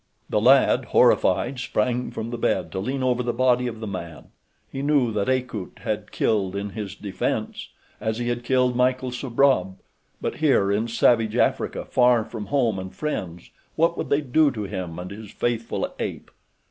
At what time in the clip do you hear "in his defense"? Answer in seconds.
6.55-7.69